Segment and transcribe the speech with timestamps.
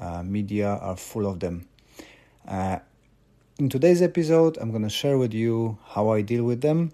[0.00, 1.68] uh, media are full of them.
[2.48, 2.78] Uh,
[3.58, 6.92] in today's episode, I'm going to share with you how I deal with them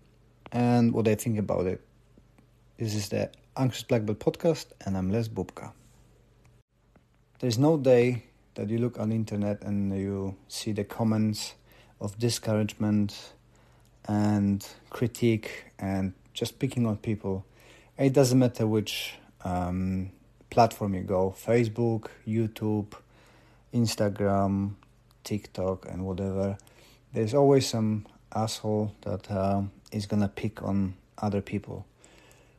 [0.50, 1.80] and what I think about it.
[2.78, 5.72] This is the Anxious Black Belt podcast, and I'm Les Bubka.
[7.38, 11.54] There's no day that you look on the internet and you see the comments
[12.00, 13.32] of discouragement
[14.08, 17.44] and critique and just picking on people.
[17.98, 20.10] It doesn't matter which um,
[20.56, 22.86] platform you go Facebook, YouTube,
[23.74, 24.70] Instagram,
[25.22, 26.56] TikTok, and whatever.
[27.12, 31.84] There's always some asshole that uh, is gonna pick on other people.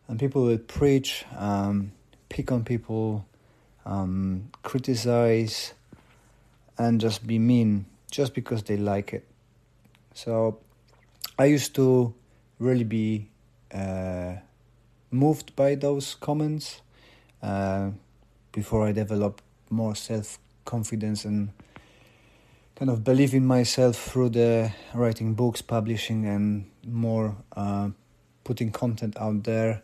[0.07, 1.91] And people will preach, um,
[2.29, 3.25] pick on people,
[3.83, 5.73] um, criticize,
[6.77, 9.25] and just be mean just because they like it.
[10.13, 10.59] So
[11.39, 12.13] I used to
[12.59, 13.29] really be
[13.73, 14.33] uh,
[15.09, 16.81] moved by those comments
[17.41, 17.91] uh,
[18.51, 21.49] before I developed more self confidence and
[22.75, 27.89] kind of believe in myself through the writing books, publishing, and more uh,
[28.43, 29.81] putting content out there.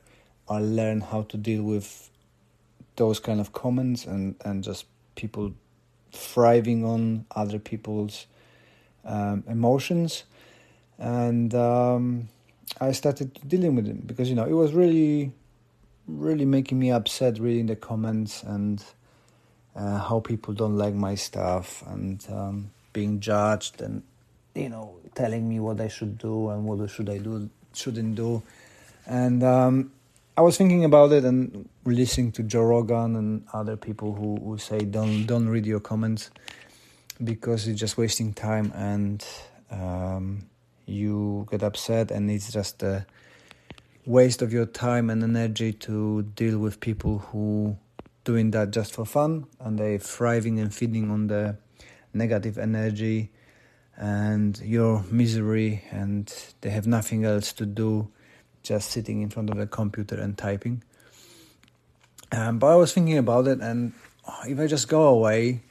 [0.49, 2.09] I learned how to deal with
[2.95, 5.53] those kind of comments and, and just people
[6.11, 8.27] thriving on other people's
[9.05, 10.25] um, emotions
[10.97, 12.29] and um,
[12.79, 15.31] I started dealing with it because you know it was really,
[16.07, 18.83] really making me upset reading the comments and
[19.75, 24.03] uh, how people don't like my stuff and um, being judged and
[24.53, 28.43] you know telling me what I should do and what should I do shouldn't do,
[29.07, 29.91] and um,
[30.37, 34.57] I was thinking about it and listening to Joe Rogan and other people who, who
[34.57, 36.29] say don't don't read your comments
[37.23, 39.25] because it's just wasting time and
[39.71, 40.45] um,
[40.85, 42.83] you get upset and it's just
[44.05, 47.77] waste of your time and energy to deal with people who
[48.23, 51.57] doing that just for fun and they thriving and feeding on the
[52.13, 53.29] negative energy
[53.97, 58.07] and your misery and they have nothing else to do
[58.63, 60.81] just sitting in front of a computer and typing
[62.31, 63.93] um, but i was thinking about it and
[64.47, 65.61] if i just go away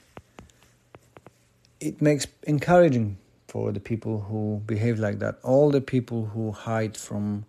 [1.79, 3.17] it makes encouraging
[3.47, 5.37] for the people who behave like that.
[5.43, 7.45] All the people who hide from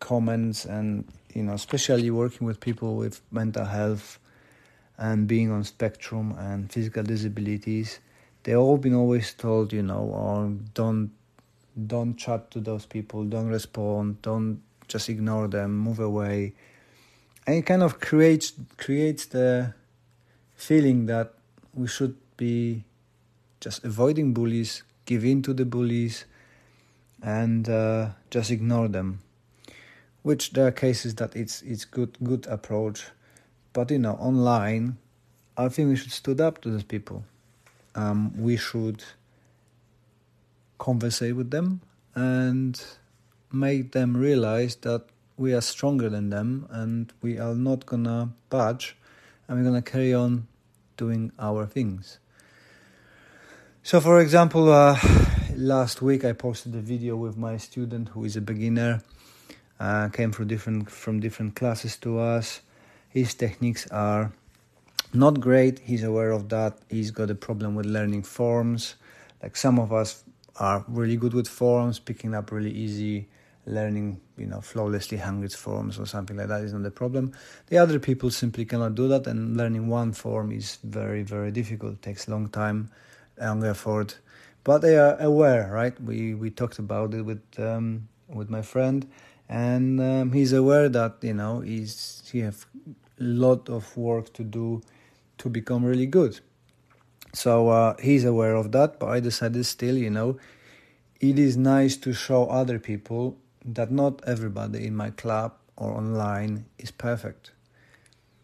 [0.00, 4.18] comments and you know, especially working with people with mental health
[4.98, 8.00] and being on spectrum and physical disabilities,
[8.42, 11.10] they've all been always told, you know, or don't
[11.86, 16.52] don't chat to those people, don't respond, don't just ignore them, move away.
[17.46, 19.74] And it kind of creates creates the
[20.56, 21.32] feeling that
[21.74, 22.84] we should be
[23.60, 26.24] just avoiding bullies, give in to the bullies,
[27.22, 29.20] and uh, just ignore them.
[30.22, 33.06] Which there are cases that it's it's good good approach,
[33.72, 34.98] but you know online,
[35.56, 37.24] I think we should stood up to those people.
[37.94, 39.02] Um, we should
[40.78, 41.80] conversate with them
[42.14, 42.82] and
[43.52, 45.04] make them realize that
[45.36, 48.96] we are stronger than them and we are not gonna budge
[49.48, 50.46] and we're gonna carry on
[50.96, 52.18] doing our things.
[53.82, 54.98] So, for example, uh,
[55.56, 59.02] last week I posted a video with my student who is a beginner,
[59.80, 62.60] uh, came from different from different classes to us.
[63.08, 64.30] His techniques are
[65.12, 65.80] not great.
[65.80, 66.78] He's aware of that.
[66.88, 68.94] He's got a problem with learning forms.
[69.42, 70.22] Like some of us
[70.56, 73.26] are really good with forms, picking up really easy,
[73.66, 77.32] learning you know flawlessly hundreds forms or something like that is not the problem.
[77.68, 81.94] The other people simply cannot do that, and learning one form is very very difficult.
[81.94, 82.90] It takes a long time
[83.38, 84.18] long effort
[84.64, 85.98] but they are aware, right?
[86.00, 89.08] We we talked about it with um, with my friend,
[89.50, 92.66] and um, he's aware that you know he's he have
[93.20, 94.80] a lot of work to do
[95.38, 96.38] to become really good.
[97.34, 100.38] So uh, he's aware of that, but I decided still, you know,
[101.20, 106.66] it is nice to show other people that not everybody in my club or online
[106.78, 107.50] is perfect.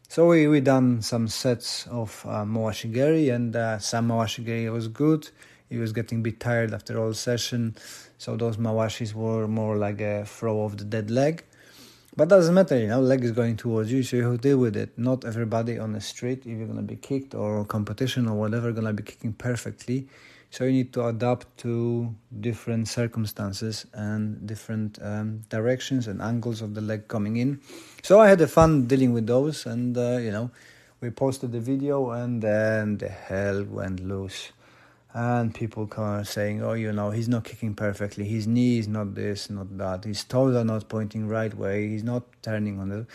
[0.09, 5.31] So we we done some sets of uh, Mawashigeri, and uh, some Mawashigeri was good.
[5.69, 7.77] He was getting a bit tired after all session,
[8.19, 11.45] so those Mawashis were more like a throw of the dead leg.
[12.17, 14.57] But doesn't matter, you know, leg is going towards you, so you have to deal
[14.57, 14.97] with it.
[14.97, 18.95] Not everybody on the street, if you're gonna be kicked or competition or whatever, gonna
[18.95, 20.09] be kicking perfectly.
[20.49, 26.75] So you need to adapt to different circumstances and different um, directions and angles of
[26.75, 27.61] the leg coming in.
[28.03, 30.51] So I had a fun dealing with those, and uh, you know,
[31.03, 34.53] we posted the video, and then the hell went loose
[35.15, 38.25] and people of saying, "Oh, you know, he's not kicking perfectly.
[38.25, 40.05] His knee is not this, not that.
[40.05, 41.89] His toes are not pointing right way.
[41.89, 43.07] He's not turning on the."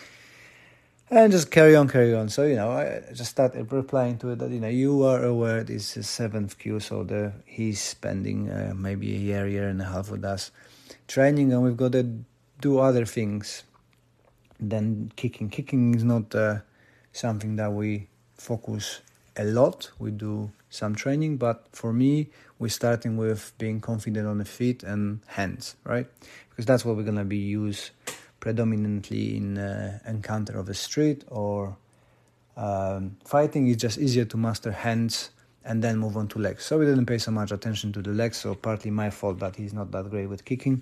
[1.13, 2.29] And just carry on, carry on.
[2.29, 5.63] So you know, I just started replying to it that you know you are aware
[5.63, 9.85] this is seventh kyu, so the he's spending uh, maybe a year, year and a
[9.85, 10.51] half with us
[11.07, 12.03] training, and we've got to
[12.61, 13.63] do other things
[14.57, 15.49] than kicking.
[15.49, 16.59] Kicking is not uh,
[17.11, 19.01] something that we focus
[19.36, 19.92] a lot.
[20.00, 22.30] We do some training, but for me,
[22.60, 26.07] we're starting with being confident on the feet and hands, right?
[26.50, 27.92] Because that's what we're gonna be used
[28.39, 31.78] predominantly in uh, encounter of the street or
[32.57, 33.68] um, fighting.
[33.68, 35.31] Is just easier to master hands
[35.63, 36.66] and then move on to legs.
[36.66, 38.38] So we didn't pay so much attention to the legs.
[38.38, 40.81] So partly my fault that he's not that great with kicking,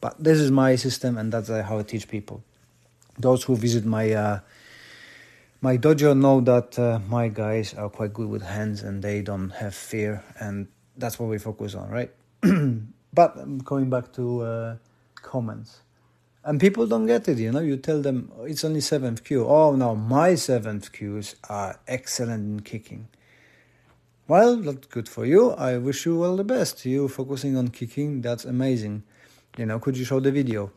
[0.00, 2.42] but this is my system and that's uh, how I teach people.
[3.18, 4.40] Those who visit my uh,
[5.60, 9.50] my dojo know that uh, my guys are quite good with hands and they don't
[9.50, 12.12] have fear and that's what we focus on right?
[13.12, 14.76] But um, going back to uh,
[15.22, 15.80] comments.
[16.44, 19.44] And people don't get it you know you tell them oh, it's only 7th kyu.
[19.44, 23.08] Oh no my 7th kyus are excellent in kicking.
[24.28, 25.50] Well that's good for you.
[25.50, 26.84] I wish you all the best.
[26.84, 29.02] You focusing on kicking that's amazing.
[29.56, 30.70] You know could you show the video?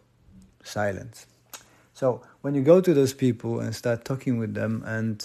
[0.63, 1.27] Silence
[2.01, 5.23] so when you go to those people and start talking with them, and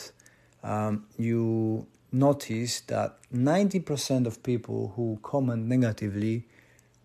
[0.62, 6.46] um, you notice that 90% of people who comment negatively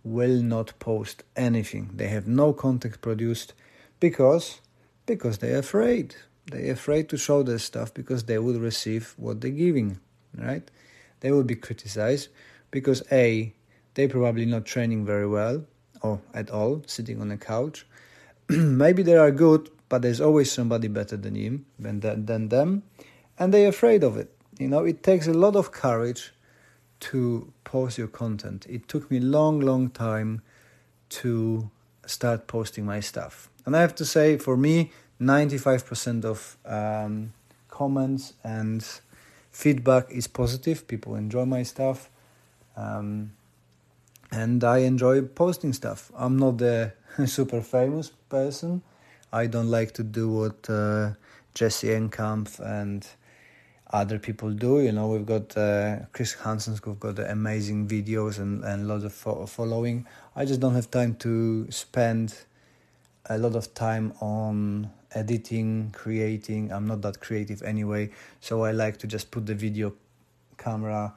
[0.03, 1.91] will not post anything.
[1.95, 3.53] They have no content produced
[4.01, 4.59] because
[5.05, 6.15] because they're afraid.
[6.47, 10.01] They're afraid to show their stuff because they will receive what they're giving,
[10.37, 10.69] right?
[11.21, 12.27] They will be criticized
[12.71, 13.53] because a
[13.93, 15.63] they're probably not training very well
[16.01, 17.85] or at all, sitting on a couch
[18.77, 22.83] maybe they are good, but there's always somebody better than him than, than them,
[23.39, 24.33] and they're afraid of it.
[24.59, 26.33] You know, it takes a lot of courage
[27.01, 28.65] to post your content.
[28.69, 30.41] It took me long, long time
[31.21, 31.69] to
[32.05, 37.33] start posting my stuff, and I have to say, for me, ninety-five percent of um,
[37.69, 38.85] comments and
[39.49, 40.87] feedback is positive.
[40.87, 42.09] People enjoy my stuff.
[42.75, 43.31] Um,
[44.31, 46.11] and I enjoy posting stuff.
[46.15, 46.93] I'm not the
[47.25, 48.81] super famous person.
[49.33, 51.11] I don't like to do what uh,
[51.53, 53.05] Jesse Enkamp and
[53.91, 54.81] other people do.
[54.81, 59.13] You know, we've got uh, Chris Hansen, who've got amazing videos and, and lots of
[59.13, 60.07] fo- following.
[60.35, 62.35] I just don't have time to spend
[63.29, 66.71] a lot of time on editing, creating.
[66.71, 68.09] I'm not that creative anyway,
[68.39, 69.93] so I like to just put the video
[70.57, 71.13] camera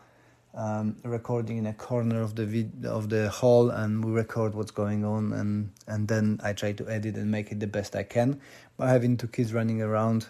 [0.56, 4.70] um, recording in a corner of the vid- of the hall, and we record what's
[4.70, 8.04] going on, and and then I try to edit and make it the best I
[8.04, 8.40] can.
[8.76, 10.26] By having two kids running around,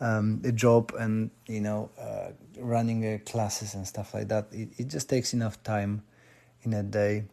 [0.00, 4.68] um, a job, and you know, uh, running uh, classes and stuff like that, it,
[4.78, 6.02] it just takes enough time
[6.62, 7.24] in a day,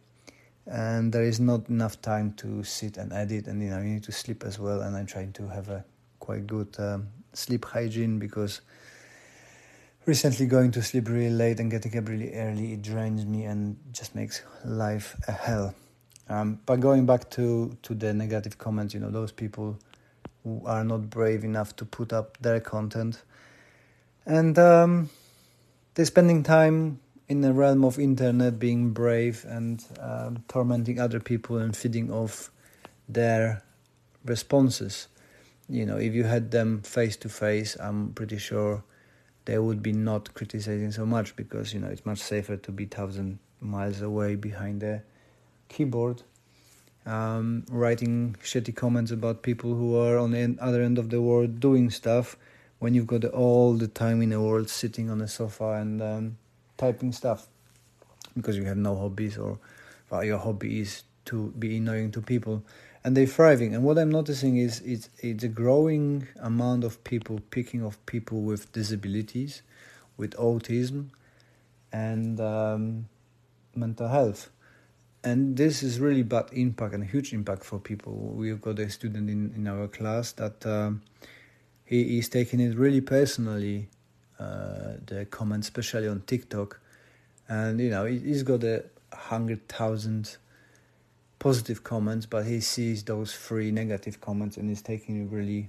[0.66, 4.04] and there is not enough time to sit and edit, and you know, you need
[4.04, 4.80] to sleep as well.
[4.80, 5.84] And I'm trying to have a
[6.18, 8.60] quite good um, sleep hygiene because
[10.06, 13.76] recently going to sleep really late and getting up really early it drains me and
[13.92, 15.74] just makes life a hell.
[16.28, 19.78] Um, but going back to to the negative comments you know those people
[20.42, 23.22] who are not brave enough to put up their content.
[24.26, 25.10] And um,
[25.94, 31.56] they're spending time in the realm of internet being brave and um, tormenting other people
[31.56, 32.50] and feeding off
[33.08, 33.62] their
[34.24, 35.08] responses.
[35.66, 38.84] You know if you had them face to face i'm pretty sure
[39.44, 42.86] they would be not criticizing so much because you know it's much safer to be
[42.86, 45.02] thousand miles away behind the
[45.68, 46.22] keyboard
[47.06, 51.60] um, writing shitty comments about people who are on the other end of the world
[51.60, 52.36] doing stuff
[52.78, 56.36] when you've got all the time in the world sitting on a sofa and um,
[56.76, 57.46] typing stuff
[58.34, 59.58] because you have no hobbies or
[60.10, 62.62] well, your hobby is to be annoying to people
[63.04, 63.74] and they're thriving.
[63.74, 68.40] And what i'm noticing is it's it's a growing amount of people picking of people
[68.40, 69.62] with disabilities
[70.16, 71.10] with autism
[71.92, 73.08] and um,
[73.74, 74.50] mental health.
[75.22, 78.12] And this is really bad impact and huge impact for people.
[78.12, 81.02] We've got a student in, in our class that um,
[81.84, 83.88] he is taking it really personally
[84.38, 86.80] uh, the comments especially on tiktok.
[87.48, 90.36] And you know he's got a hundred thousand
[91.44, 95.68] positive comments, but he sees those three negative comments and is taking it really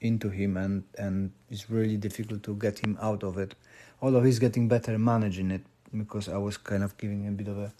[0.00, 3.54] into him, and and it's really difficult to get him out of it.
[4.00, 5.60] Although he's getting better managing it,
[5.94, 7.70] because I was kind of giving a bit of a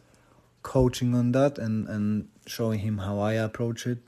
[0.62, 4.00] coaching on that and and showing him how I approach it,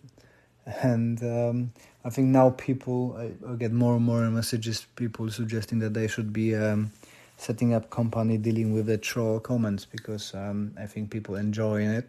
[0.66, 1.72] and um,
[2.04, 6.06] I think now people I, I, get more and more messages, people suggesting that they
[6.06, 6.54] should be.
[6.54, 6.92] Um,
[7.38, 12.08] setting up company dealing with the troll comments because um, I think people enjoying it,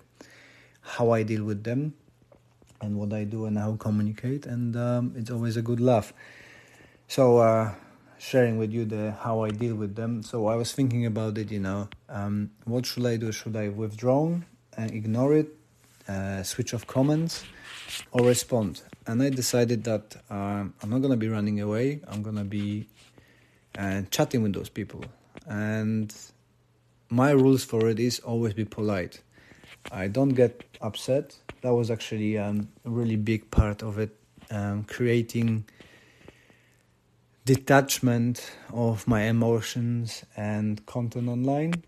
[0.88, 1.94] how I deal with them,
[2.82, 6.13] and what I do and how I communicate, and um, it's always a good laugh.
[7.08, 7.74] So uh,
[8.17, 10.24] sharing with you the how I deal with them.
[10.24, 11.51] So I was thinking about it.
[11.51, 13.32] You know, um, what should I do?
[13.32, 14.39] Should I withdraw
[14.77, 15.50] and ignore it,
[16.08, 17.44] uh, switch off comments,
[18.12, 18.82] or respond?
[19.06, 22.01] And I decided that uh, I'm not gonna be running away.
[22.08, 22.88] I'm gonna be
[23.77, 25.03] uh, chatting with those people
[25.48, 26.13] and
[27.10, 29.22] my rules for it is always be polite.
[29.92, 31.36] I don't get upset.
[31.62, 34.16] That was actually um, a really big part of it,
[34.52, 35.66] um, creating
[37.46, 41.84] detachment of my emotions and content online.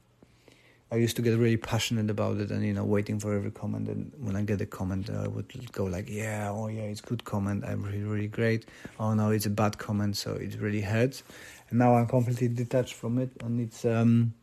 [0.91, 3.89] I used to get really passionate about it and you know waiting for every comment.
[3.89, 7.25] And when I get a comment I would go like yeah oh yeah it's good
[7.25, 7.63] comment.
[7.65, 8.65] I'm really really great.
[8.99, 11.21] Oh no it's a bad comment so it really hurts.
[11.69, 14.33] And now I'm completely detached from it, and it's um,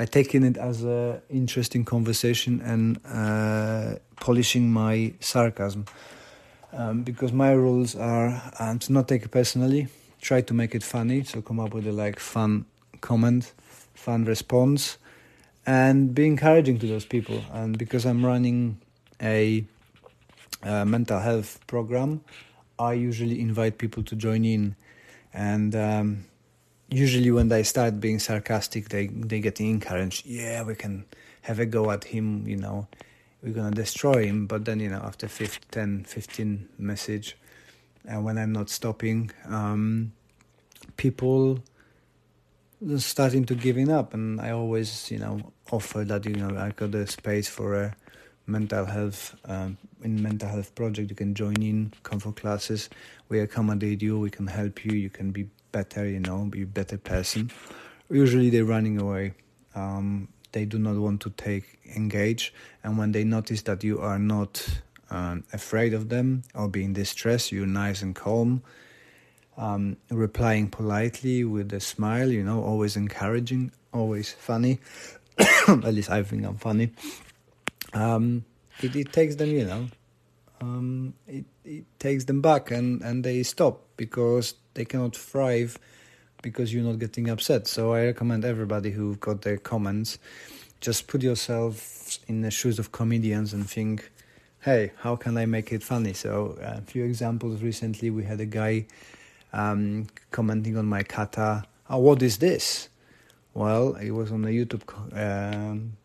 [0.00, 5.86] I taken it as a interesting conversation and uh, polishing my sarcasm
[6.72, 9.88] um, because my rules are um, to not take it personally,
[10.20, 12.64] try to make it funny, so come up with a like fun
[13.00, 13.52] comment,
[13.92, 14.98] fun response,
[15.66, 17.42] and be encouraging to those people.
[17.52, 18.80] And because I'm running
[19.20, 19.64] a,
[20.62, 22.20] a mental health program,
[22.78, 24.76] I usually invite people to join in
[25.34, 26.24] and um,
[26.88, 30.26] usually when they start being sarcastic they they get encouraged.
[30.26, 31.04] Yeah we can
[31.42, 32.86] have a go at him you know.
[33.42, 34.46] We're gonna destroy him.
[34.46, 37.36] But then you know after 5, 10 15 message
[38.06, 40.12] and when i'm not stopping um,
[40.96, 41.60] people
[42.96, 44.14] starting to giving up.
[44.14, 47.96] And i always you know offer that you know i got a space for a
[48.46, 51.10] mental health um, in mental health project.
[51.10, 52.88] You can join in come for classes.
[53.28, 54.18] We accommodate you.
[54.18, 54.96] We can help you.
[54.96, 57.50] You can be better you know be a better person.
[58.10, 59.34] Usually they're running away.
[59.74, 62.54] Um, they do not want to take engage.
[62.82, 64.52] And when they notice that you are not
[65.10, 68.62] um, afraid of them or being distressed you're nice and calm
[69.56, 74.78] um, replying politely with a smile you know always encouraging always funny.
[75.68, 76.90] At least i think i'm funny.
[77.94, 78.44] Um,
[78.82, 79.88] it, it takes them, you know,
[80.60, 85.78] um, it, it takes them back and, and they stop because they cannot thrive
[86.42, 87.66] because you're not getting upset.
[87.66, 90.18] So I recommend everybody who got their comments,
[90.80, 94.10] just put yourself in the shoes of comedians and think,
[94.60, 96.12] hey, how can I make it funny?
[96.12, 98.86] So uh, a few examples recently, we had a guy
[99.52, 101.64] um, commenting on my kata.
[101.90, 102.88] Oh, what is this?
[103.54, 104.82] Well, it was on a YouTube
[105.16, 105.96] um,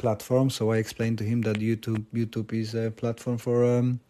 [0.00, 0.48] platform.
[0.50, 4.00] So I explained to him that YouTube YouTube is a platform for um,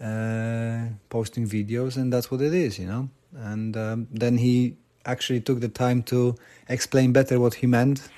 [0.00, 3.08] uh, posting videos, and that's what it is, you know.
[3.34, 6.34] And um, then he actually took the time to
[6.68, 8.08] explain better what he meant,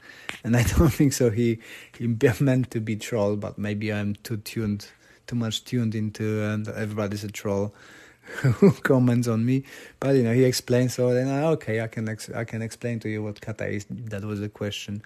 [0.44, 1.30] and I don't think so.
[1.30, 1.58] He
[1.99, 2.06] he
[2.40, 4.87] meant to be troll, but maybe I'm too tuned,
[5.26, 7.75] too much tuned into uh, everybody's a troll
[8.58, 9.64] who comments on me.
[9.99, 10.92] But you know, he explained.
[10.92, 13.87] So then, uh, okay, I can ex- I can explain to you what kata is.
[13.90, 15.02] That was the question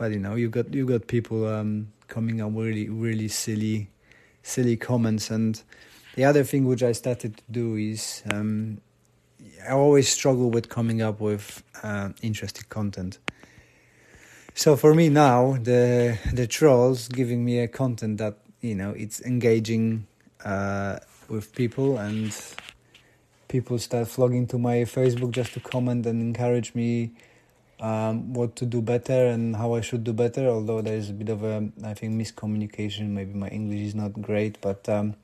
[0.00, 3.90] but you know you got you got people um, coming up really really silly
[4.42, 5.62] silly comments and
[6.14, 8.80] the other thing which I started to do is um,
[9.68, 13.18] I always struggle with coming up with uh, interesting content.
[14.54, 19.20] So for me now, the the trolls giving me a content that you know it's
[19.20, 20.06] engaging
[20.44, 22.34] uh, with people and
[23.48, 27.12] people start flogging to my Facebook just to comment and encourage me
[27.80, 30.48] um, what to do better and how I should do better.
[30.48, 33.08] Although there is a bit of a, I think, miscommunication.
[33.08, 35.16] Maybe my English is not great, but um,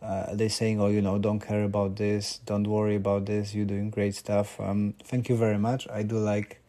[0.00, 2.40] uh, they're saying, "Oh, you know, don't care about this.
[2.46, 3.54] Don't worry about this.
[3.54, 5.88] You're doing great stuff." Um, thank you very much.
[5.90, 6.60] I do like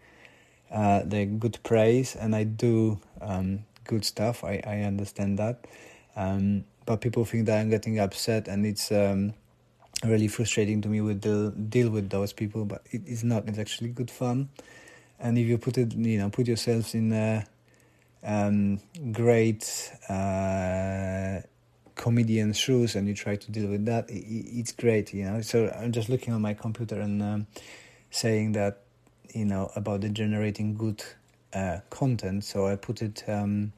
[0.72, 4.44] uh, the good praise, and I do um, good stuff.
[4.44, 5.66] I, I understand that,
[6.16, 9.34] um, but people think that I'm getting upset, and it's um,
[10.04, 12.66] really frustrating to me with deal deal with those people.
[12.66, 13.48] But it is not.
[13.48, 14.50] It's actually good fun,
[15.24, 17.46] and if you put it, you know, put yourselves in a
[18.24, 18.80] um,
[19.12, 19.92] great.
[20.08, 21.42] Uh,
[21.96, 25.72] comedian shoes and you try to deal with that it, it's great you know so
[25.80, 27.48] i'm just looking on my computer and um,
[28.10, 28.82] saying that
[29.34, 31.04] you know about the generating good
[31.54, 33.72] uh, content so i put it um,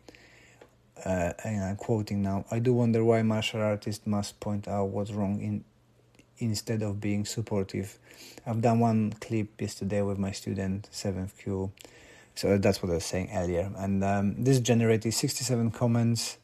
[1.05, 5.11] uh, and i'm quoting now i do wonder why martial artists must point out what's
[5.11, 5.63] wrong in
[6.39, 7.97] instead of being supportive.
[8.45, 11.71] I've done one clip yesterday with my student 7th kyu.
[12.35, 13.71] So that's what i was saying earlier.
[13.77, 16.37] And um, this generated 67 comments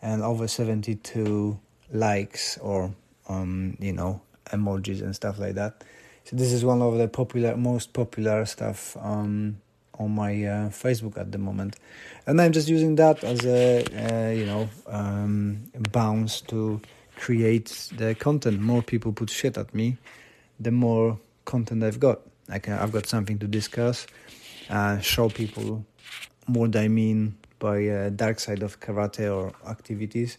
[0.00, 1.58] and over 72
[1.92, 2.94] likes or
[3.28, 5.84] um, you know emojis and stuff like that.
[6.24, 9.58] So this is one of the popular most popular stuff um,
[9.98, 11.76] on my uh, facebook at the moment.
[12.26, 16.80] And i'm just using that as a uh, you know um, bounce to
[17.16, 19.96] create the content more people put shit at me
[20.58, 22.20] the more content i've got
[22.62, 24.06] can i've got something to discuss
[24.70, 25.84] uh, show people
[26.46, 30.36] what i mean by uh, dark side of karate or activities.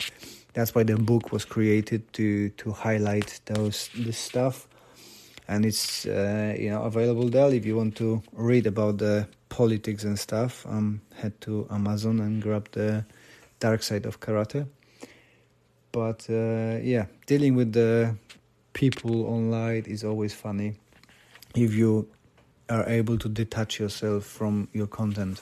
[0.53, 4.67] That's why the book was created to to highlight those this stuff,
[5.47, 10.03] and it's uh, you know available there if you want to read about the politics
[10.03, 10.65] and stuff.
[10.67, 13.05] Um, head to Amazon and grab the
[13.59, 14.67] dark side of karate.
[15.93, 18.15] But uh, yeah, dealing with the
[18.73, 20.73] people online is always funny
[21.55, 22.09] if you
[22.67, 25.39] are able to detach yourself from your content.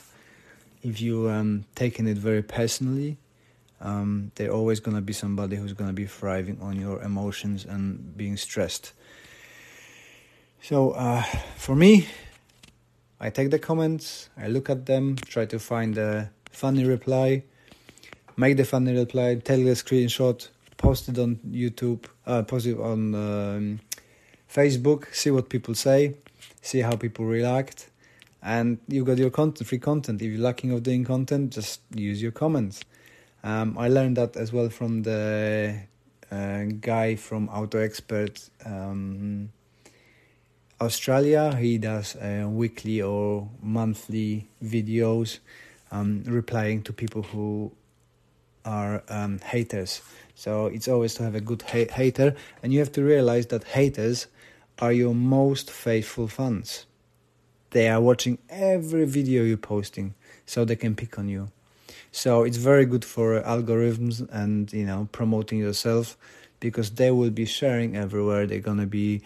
[0.84, 3.17] If you um taking it very personally
[3.79, 8.36] um there's always to be somebody who's to be thriving on your emotions and being
[8.36, 8.91] stressed.
[10.62, 11.24] So uh
[11.55, 12.08] for me
[13.20, 17.43] i take the comments i look at them try to find a funny reply
[18.38, 20.47] make the funny reply take a screenshot
[20.77, 23.79] post it on youtube uh post it on um,
[24.51, 26.15] facebook see what people say
[26.62, 27.91] see how people react
[28.43, 30.21] and you've got your content, free content.
[30.21, 32.82] If you're lacking of doing content, just use your comments.
[33.43, 35.82] Um, I learned that as well from the
[36.32, 39.51] uh, guy from Auto Expert um,
[40.79, 41.56] Australia.
[41.56, 45.39] He does uh, weekly or monthly videos
[45.91, 47.71] um, replying to people who
[48.65, 50.02] are um, haters.
[50.36, 53.63] So it's always to have a good ha- hater, and you have to realize that
[53.63, 54.28] haters
[54.80, 56.86] are your most faithful fans.
[57.71, 60.13] They are watching every video you're posting
[60.45, 61.52] so they can pick on you.
[62.12, 66.17] So it's very good for algorithms and you know promoting yourself
[66.60, 68.45] because they will be sharing everywhere.
[68.45, 69.21] They're to be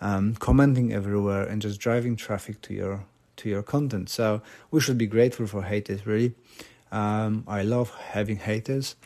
[0.00, 3.04] um, commenting everywhere and just driving traffic to your
[3.36, 4.08] to your content.
[4.08, 6.34] So we should be grateful for haters really
[6.92, 8.96] um, i love having haters.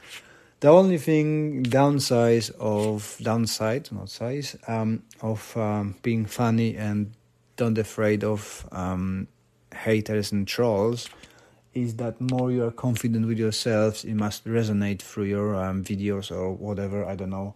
[0.62, 7.10] The only thing downside of downside not size um, of um, being funny and
[7.56, 9.26] don't afraid of um,
[9.74, 11.08] haters and trolls
[11.74, 16.30] is that more you are confident with yourselves it must resonate through your um, videos
[16.30, 17.04] or whatever.
[17.04, 17.54] I don't know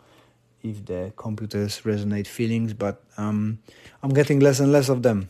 [0.65, 3.61] if the computers resonate feelings but um,
[4.03, 5.29] i'm getting less and less of them.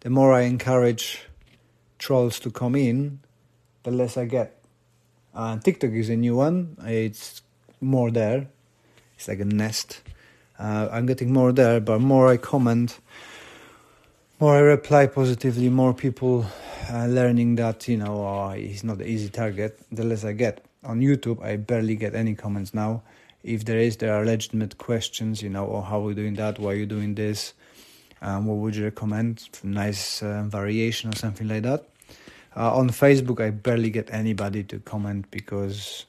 [0.00, 1.22] The more i encourage
[2.00, 3.20] trolls to come in
[3.82, 4.62] the less i get
[5.34, 7.42] uh, tiktok is a new one it's
[7.80, 8.48] more there
[9.16, 10.02] it's like a nest
[10.58, 12.98] uh, i'm getting more there but more i comment
[14.42, 16.44] more I reply positively, more people
[16.90, 19.78] uh, learning that you know oh, he's not an easy target.
[19.92, 23.04] The less I get on YouTube, I barely get any comments now.
[23.44, 25.42] If there is, there are legitimate questions.
[25.42, 26.58] You know, oh, how are we doing that?
[26.58, 27.54] Why are you doing this?
[28.20, 29.48] Um, what would you recommend?
[29.62, 31.86] Nice uh, variation or something like that.
[32.54, 36.04] Uh, on Facebook, I barely get anybody to comment because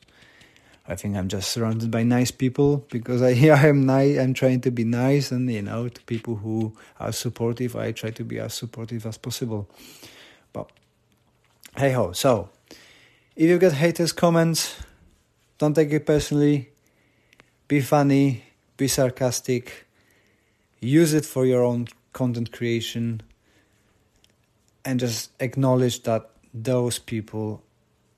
[0.86, 4.18] I think I'm just surrounded by nice people because I I am nice.
[4.20, 8.12] I'm trying to be nice, and you know, to people who are supportive, I try
[8.12, 9.70] to be as supportive as possible.
[10.52, 10.70] But
[11.78, 12.50] hey ho, so
[13.36, 14.76] if you get haters' comments,
[15.58, 16.70] don't take it personally.
[17.70, 18.44] Be funny,
[18.76, 19.88] be sarcastic,
[20.82, 23.22] use it for your own content creation,
[24.84, 27.64] and just acknowledge that those people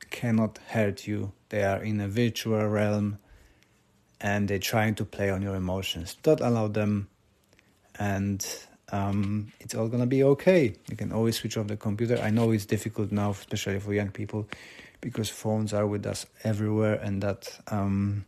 [0.10, 3.18] cannot hurt you they are in a virtual realm
[4.22, 6.18] and they're trying to play on your emotions.
[6.24, 7.08] Don't allow them,
[8.00, 8.46] and
[8.92, 10.76] um, it's all gonna be okay.
[10.90, 12.18] You can always switch off the computer.
[12.18, 14.48] I know it's difficult now, especially for young people,
[15.02, 18.26] because phones are with us everywhere, and that um,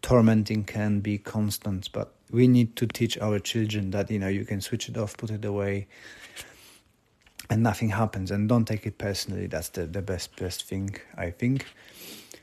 [0.00, 1.90] tormenting can be constant.
[1.92, 5.16] But we need to teach our children that you know you can switch it off,
[5.16, 5.88] put it away,
[7.52, 8.30] and nothing happens.
[8.30, 9.46] And don't take it personally.
[9.46, 11.66] That's the, the best best thing I think.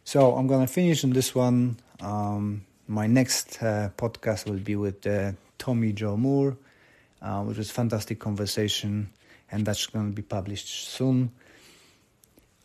[0.03, 1.77] So I'm gonna finish on this one.
[1.99, 6.57] Um, my next uh, podcast will be with uh, Tommy Joe Moore,
[7.21, 9.09] uh, which was a fantastic conversation,
[9.51, 11.31] and that's going to be published soon.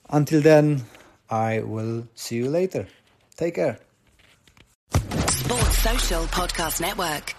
[0.09, 0.85] Until then,
[1.29, 2.87] I will see you later.
[3.37, 3.79] Take care.
[5.29, 7.35] Sports Social Podcast Network.